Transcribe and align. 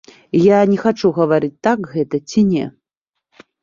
Я 0.43 0.59
не 0.71 0.77
хачу 0.85 1.13
гаварыць, 1.19 1.53
так 1.69 1.79
гэта 1.95 2.25
ці 2.29 2.49
не. 2.51 2.65